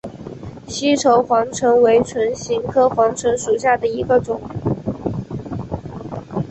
[0.67, 4.41] 西畴黄芩为唇形科黄芩属下的一个种。